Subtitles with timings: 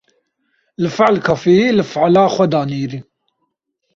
[0.81, 3.05] Li Fal kafeyê li fala xwe da nêrîn.